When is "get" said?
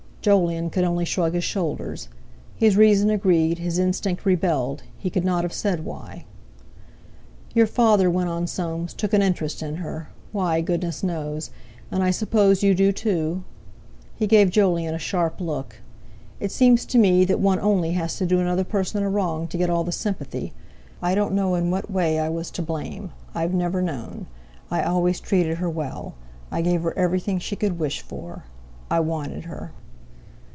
19.57-19.71